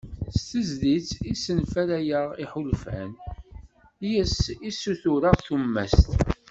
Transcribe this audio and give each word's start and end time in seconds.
"S 0.35 0.37
tezlit 0.49 1.09
i 1.29 1.31
d-senfalayeɣ 1.35 2.27
iḥulfan, 2.43 3.09
yis-s 4.09 4.41
i 4.67 4.69
ssutureɣ 4.75 5.35
tumast." 5.45 6.09